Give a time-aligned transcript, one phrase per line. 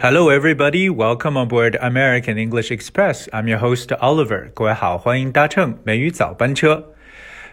[0.00, 0.88] Hello, everybody.
[0.88, 3.28] Welcome on board American English Express.
[3.32, 4.50] I'm your host Oliver.
[4.54, 6.92] 各位好，欢迎搭乘美语早班车。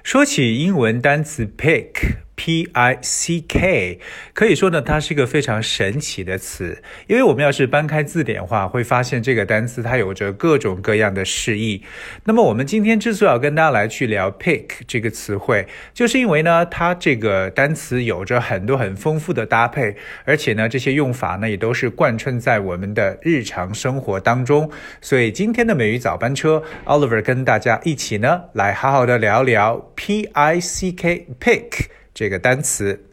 [0.04, 2.18] 说起英文单词 pick。
[2.39, 3.99] P I C K，
[4.33, 11.83] 可以说呢，它是一个非常神奇的词，因为我们要是搬开字典的话，会发现这个单词它有着各种各样的释义。
[12.25, 24.71] 那么我们今天之所以要跟大家来去聊 pick 这个词汇，就是因为呢，它这个单词有着很多很丰富的搭配，而且呢，这些用法呢也都是贯穿在我们的日常生活当中。
[25.01, 31.98] 所以今天的美语早班车，Oliver 跟大家一起呢，来好好的聊聊 P I C K pick。
[32.18, 33.06] 这个单词。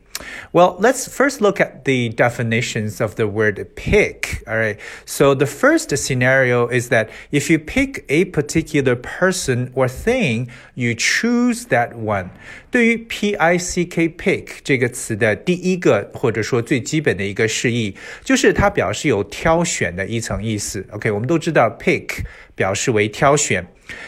[0.53, 4.43] Well, let's first look at the definitions of the word pick.
[4.47, 4.77] All right.
[5.07, 10.93] So the first scenario is that if you pick a particular person or thing, you
[10.93, 12.29] choose that one.
[12.71, 20.87] 对于 p i c k pick 这个词的第一个或者说最基本的一个释义，就是它表示有挑选的一层意思。
[20.91, 23.67] OK，我们都知道 pick 表示为挑选。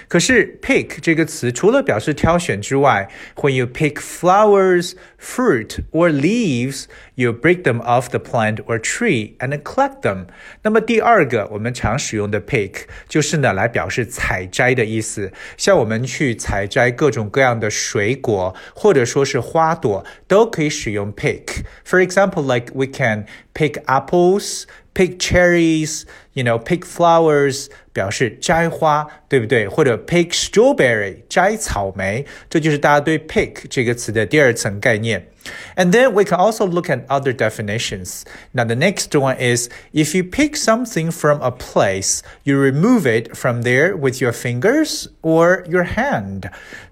[0.08, 6.84] 可是 pick 这个词除了表示挑选之外，when you pick flowers, fruit or leaves,
[7.16, 10.27] you break them off the plant or tree and collect them。
[10.62, 27.66] 那么第二个我们常使用的 pick 就是呢来表示采摘的意思，像我们去采摘各种各样的水果或者说是花朵，都可以使用 pick。For example, like we can pick apples, pick cherries, you know, pick flowers
[27.92, 29.66] 表示摘花，对不对？
[29.68, 35.27] 或者 pick strawberry 摘草莓，这就是大家对 pick 这个词的第二层概念。
[35.74, 38.22] And then we can also look at other definitions.
[38.52, 43.34] Now, the next one is if you pick something from a place, you remove it
[43.34, 46.44] from there with your fingers or your hand.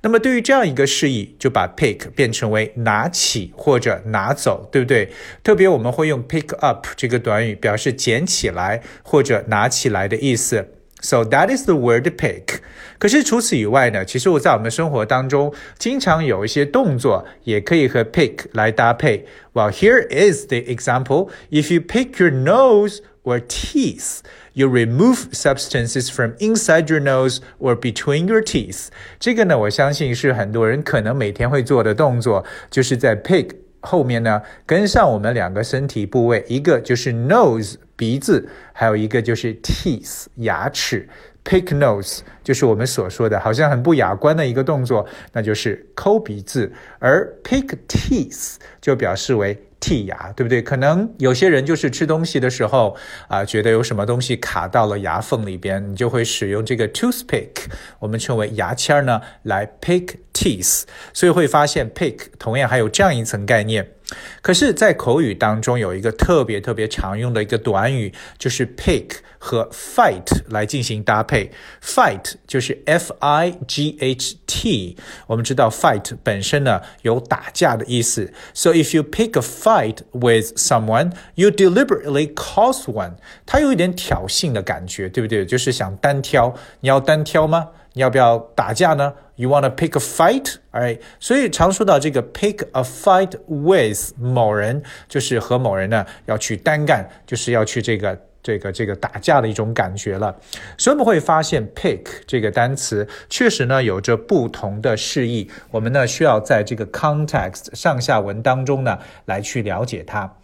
[0.03, 5.13] 那么对于这样一个示意，就把 pick 变成为拿起或者拿走，对不对？
[5.45, 10.73] 特别我们会用 pick up 这个短语表示捡起来或者拿起来的意思。
[11.05, 12.61] So that is the word pick.
[12.99, 19.25] 可是除此以外呢，其实我在我们的生活当中，经常有一些动作也可以和 pick 来搭配。
[19.55, 21.31] Well, here is the example.
[21.51, 24.19] If you pick your nose or teeth,
[24.53, 28.89] you remove substances from inside your nose or between your teeth.
[29.19, 33.53] 这个呢，我相信是很多人可能每天会做的动作，就是在 pick
[33.86, 41.08] 后面呢跟上我们两个身体部位，一个就是 nose 鼻子，还有一个就是 teeth 牙齿。
[41.46, 50.64] pick nose 就是我们所说的，好像很不雅观的一个动作，那就是抠鼻子；而 pick teeth 就表示为剔牙，对不对？
[50.64, 52.98] 可能有些人就是吃东西的时候
[53.28, 57.52] 啊，觉得有什么东西卡到了牙缝里边，你就会使用这个 toothpick，
[58.00, 60.86] 我们称为牙签呢，来 pick teeth。
[61.14, 63.95] 所以会发现 pick 同样还有这样一层概念。
[64.42, 71.52] 可是，在口语当中有一个特别特别常用的一个短语，就是 pick 和 fight 来进行搭配。
[71.82, 74.96] fight 就是 f i g h t，
[75.26, 78.32] 我们知道 fight 本身呢有打架的意思。
[78.54, 83.16] So if you pick a fight with someone, you deliberately cause one。
[83.48, 85.46] 它有一点挑衅的感觉，对不对？
[85.46, 86.56] 就是想单挑。
[86.82, 87.70] 你要单挑吗？
[87.94, 90.56] 你要不要打架呢？You wanna pick a fight?
[90.72, 100.36] Alright，所以常说到这个 pick a fight with 某人，就是和某人呢要去单干，就是要去这个这个这个打架的一种感觉了。
[100.78, 110.38] 所以我们会发现 pick 这个单词确实呢有着不同的释义，我们呢需要在这个 context 上下文当中呢来去了解它。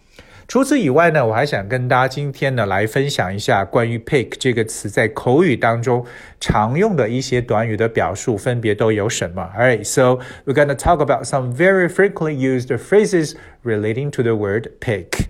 [0.51, 6.05] 除此以外呢，我还想跟大家今天呢来分享一下关于 pick 这个词在口语当中
[6.39, 9.51] 常用的一些短语的表述，分别都有什么。
[9.57, 15.27] Alright, so we're gonna talk about some very frequently used phrases relating to the word pick.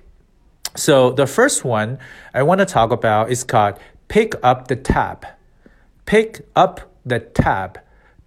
[0.76, 1.98] So the first one
[2.34, 3.78] I want to talk about is called
[4.08, 5.26] pick up the tab.
[6.06, 7.80] Pick up the tab.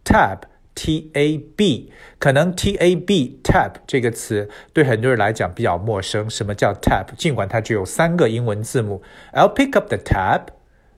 [0.02, 6.29] Tab T A B，可能 T A B tap 这个词对很多人来讲比较陌生。
[6.29, 7.07] 什么叫 tap？
[7.17, 9.01] 尽管它只有三个英文字母
[9.33, 10.47] ，I'll pick up the tab。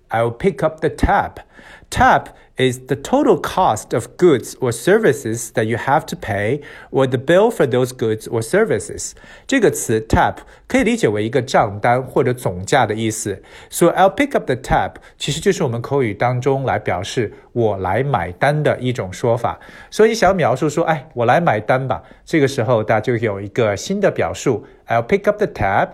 [0.08, 1.40] I'll pick up the tab.
[1.88, 2.28] Tab
[2.58, 6.60] is the total cost of goods or services that you have to pay,
[6.90, 9.12] or the bill for those goods or services.
[9.46, 10.36] 这个词 tab
[10.68, 13.42] 可以理解为一个账单或者总价的意思。
[13.70, 19.58] 所以 I'll pick up the tab 其实就是我们口语当中来表示我来买单的一种说法。
[19.90, 22.02] 所以想描述说，哎，我来买单吧。
[22.26, 25.88] 这个时候大家就有一个新的表述，I'll pick up the tab.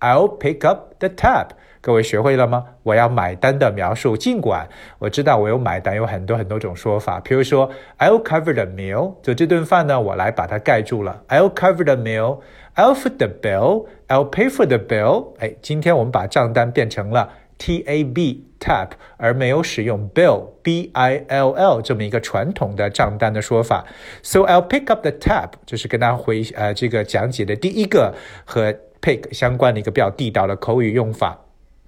[0.00, 1.50] I'll pick up the tab.
[1.81, 2.65] 各位学会了吗？
[2.83, 4.17] 我要买单的描述。
[4.17, 4.67] 尽管
[4.97, 11.23] 我知道我有买单有很多很多种说法，比如说 I'll cover the meal，就这顿饭呢，我来把它盖住了。
[11.29, 12.39] I'll cover the meal。
[12.75, 13.87] I'll foot the bill.
[14.07, 15.33] I'll pay for the bill.
[15.39, 23.85] 哎，今天我们把账单变成了 T A B tap，而没有使用 bill B I L L 这么一个传统的账单的说法。
[24.23, 28.13] So I'll pick up the tab，就是跟大家回呃这个讲解的第一个
[28.45, 31.37] 和 pick 相关的一个比较地道的口语用法。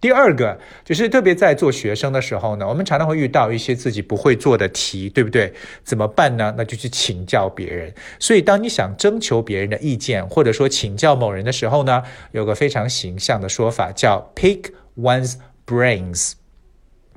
[0.01, 5.53] 第二个就是特别在做学生的时候呢，我们常常会遇到一些自己不会做的题，对不对？
[5.83, 6.53] 怎么办呢？
[6.57, 7.93] 那就去请教别人。
[8.19, 12.01] 所以，当你想征求别人的意见，或者说请教某人的时候呢，
[12.31, 15.35] 有个非常形象的说法叫 pick one's
[15.67, 16.33] brains。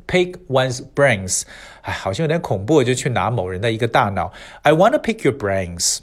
[0.07, 1.45] pick one's brains，
[1.81, 4.31] 哎，好像有点恐怖，就去拿某人的一个大脑。
[4.61, 6.01] I want to pick your brains.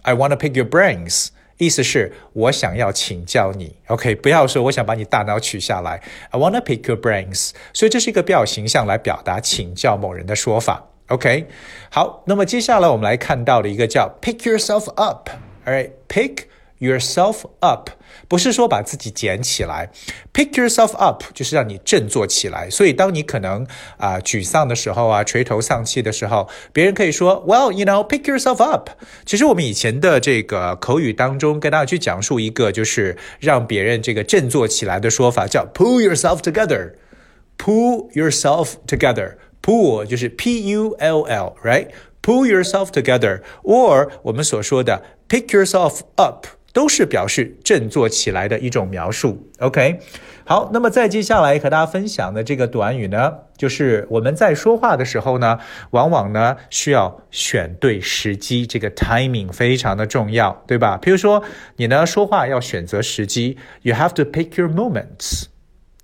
[0.00, 1.28] I want to pick your brains.
[1.58, 4.14] 意思是我想要请教你，OK？
[4.16, 7.50] 不要说我想把你大脑取下来，I wanna pick your brains。
[7.72, 11.46] 所以这是一个比较形象来表达请教某人的说法，OK？
[11.90, 16.46] 好，那么接下来我们来看到的一个叫 pick yourself up，Alright，pick。
[16.79, 17.89] yourself up，
[18.27, 19.91] 不是说把自己捡起来，
[20.33, 22.69] pick yourself up 就是让你振作起来。
[22.69, 23.63] 所以当你可能
[23.97, 28.91] 啊、呃、沮丧的时候啊，垂头丧气的时候，别人可以说，Well, you know, pick yourself up。
[29.25, 39.33] 其实我们以前的这个口语当中，跟大家去讲述一个就是让别人这个振作起来的说法，叫 pull yourself together。Pull yourself together.
[39.61, 41.89] Pull 就是 P U L L，right?
[42.21, 43.41] Pull yourself together.
[43.63, 46.47] Or 我们所说的 pick yourself up。
[46.74, 49.48] 都是表示振作起来的一种描述。
[49.60, 50.00] OK，
[50.44, 55.58] 好，那么再接下来和大家分享的这个短语呢，就是我们在说话的时候呢，
[55.92, 60.98] 往往呢需要选对时机，这个 timing 非常的重要，对吧？
[60.98, 61.42] 比如说
[61.76, 65.44] 你呢说话要选择时机，you have to pick your moments。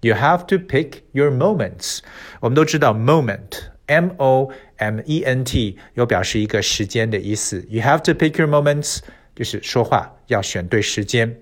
[0.02, 1.98] You have to pick your moments。
[2.40, 7.66] 我们都知道 moment，m o m e n t 有表示一个时间的意思。
[7.68, 9.00] You have to pick your moments。
[9.40, 11.34] 就是说话要选对时间。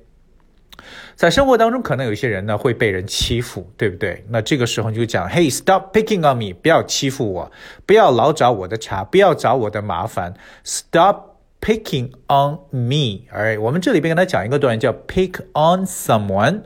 [1.17, 4.25] 在生活当中，可能有一些人呢会被人欺负，对不对？
[4.29, 7.51] 那这个时候你就讲，Hey, stop picking on me，不要欺负我，
[7.85, 10.35] 不要老找我的茬，不要找我的麻烦。
[10.63, 13.27] Stop picking on me。
[13.37, 16.63] Alright，我们这里边跟他讲一个短语叫 pick on someone。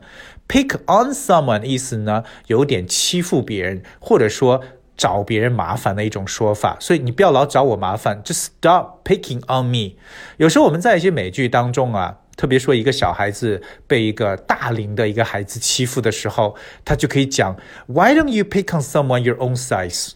[0.47, 4.63] pick on someone 意思呢，有点欺负别人，或者说。
[4.97, 9.97] 找别人麻烦的一种说法，所以你不要老找我麻烦，just stop picking on me。
[10.37, 16.55] 有时候我们在一些美剧当中啊，特别说一个小孩子被一个大龄的一个孩子欺负的时候，
[16.85, 17.57] 他就可以讲
[17.87, 20.13] ，Why don't you pick on someone your own size?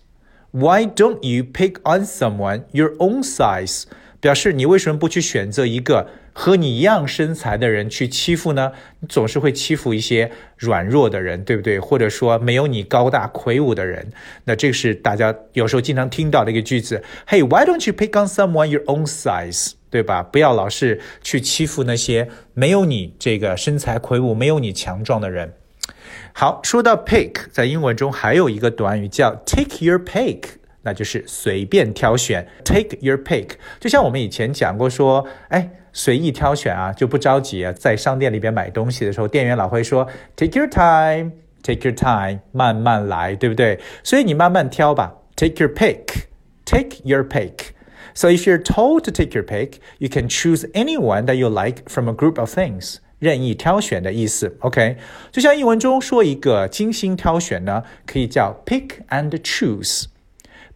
[0.52, 3.84] Why don't you pick on someone your own size?
[4.20, 8.70] 表示你为什么不去选择一个和你一样身材的人去欺负呢？
[9.00, 11.80] 你总是会欺负一些软弱的人，对不对？
[11.80, 14.12] 或者说没有你高大魁梧的人。
[14.44, 17.02] 那这是大家有时候经常听到的一个句子。
[17.26, 19.72] Hey, why don't you pick on someone your own size？
[19.88, 20.22] 对吧？
[20.22, 25.54] 不要老是去欺负那些没有你这个身材魁梧、没有你强壮的人。
[26.34, 30.42] 好，说到 pick，在英文中还有一个短语叫 take your pick。
[30.82, 33.52] 那就是随便挑选，take your pick。
[33.80, 35.68] 就像我们以前讲过说，哎，
[35.98, 37.72] 随意挑选啊，就不着急啊。
[37.72, 40.06] 在商店里边买东西的时候，店员老会说
[40.36, 43.80] ，take your time，take your time，慢慢来，对不对？
[44.04, 47.70] 所以你慢慢挑吧，take your pick，take your pick。
[48.14, 52.10] So if you're told to take your pick, you can choose anyone that you like from
[52.10, 52.96] a group of things.
[53.18, 54.98] 任意挑选的意思，OK？
[55.32, 60.04] 就像英文中说一个精心挑选呢，可以叫 pick and choose。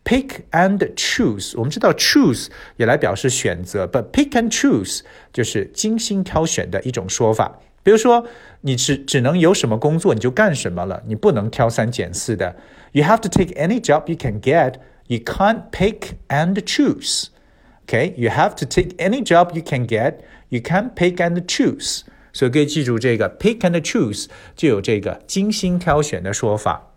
[0.04, 2.48] Pick and choose，我们知道 choose
[2.78, 5.02] 也来表示选择，but pick and choose
[5.34, 7.60] 就是精心挑选的一种说法。
[7.82, 8.28] 比如说，
[8.62, 12.56] 你只只能有什么工作你就干什么了，你不能挑三拣四的。
[12.92, 14.76] You have to take any job you can get.
[15.08, 17.26] You can't pick and choose.
[17.88, 20.16] Okay, you have to take any job you can get.
[20.50, 22.02] You can't pick and choose.
[22.34, 24.26] 所以可以记住这个 pick and choose
[24.56, 26.89] 就有这个精心挑选的说法。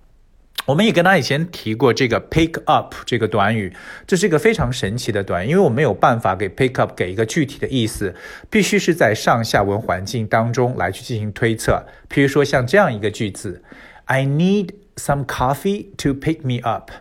[0.66, 3.74] 我们也跟他以前提过这个 pick up 这个短语，
[4.08, 8.16] 这是一个非常神奇的短语，因为我没有办法给 pick up 给一个具体的意思，
[8.50, 11.86] 必须是在上下文环境当中来去进行推测。
[12.10, 13.62] 譬如说像这样一个句子
[14.06, 16.92] ：I need some coffee to pick me up。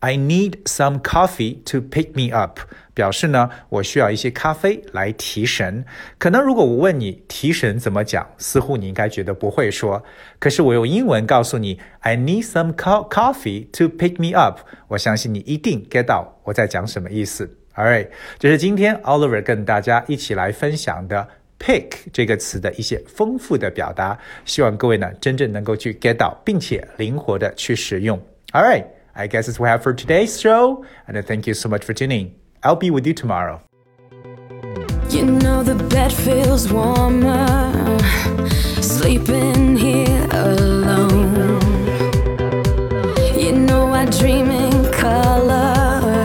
[0.00, 2.60] i need some coffee to pick me up.
[2.98, 5.84] 表示呢我需要一些咖啡来提神。
[6.18, 10.02] 可能如果我问你提神怎么讲似乎你应该觉得不会说。
[10.40, 17.48] 可是我用英文告诉你 i need some coffee to pick me up 我相信你一定 get 到我在讲什么意思。
[17.76, 18.08] All right
[18.40, 21.28] 这是今天 oliver 跟大家一起来分享的
[21.60, 28.20] pick 这个词的一些丰富的表达希望各位呢真正能够去 get 到并且灵活的去使用。
[28.52, 31.84] All right I guess that's what we have for today's show, and thank you so much
[31.84, 32.36] for tuning.
[32.62, 33.60] I'll be with you tomorrow.
[35.10, 37.98] You know the bed feels warmer
[38.80, 41.58] sleeping here alone.
[43.36, 46.24] You know I dream in color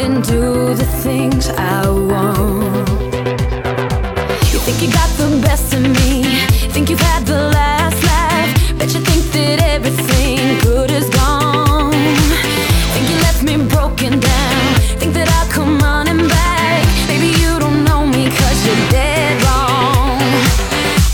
[0.00, 2.88] and do the things I want.
[4.54, 5.75] You think you got the best.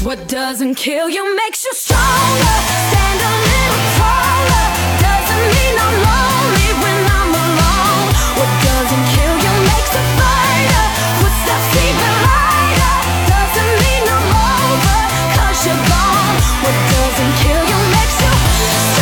[0.05, 2.57] What doesn't kill you makes you stronger.
[2.91, 4.67] Stand a little taller.
[4.99, 8.09] Doesn't mean I'm lonely when I'm alone.
[8.35, 10.85] What doesn't kill you makes a fighter.
[11.23, 12.95] Footsteps even lighter.
[13.31, 14.99] Doesn't mean I'm over,
[15.39, 16.39] you you're gone.
[16.67, 18.33] What doesn't kill you makes you
[18.91, 19.02] stronger.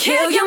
[0.00, 0.39] kill you.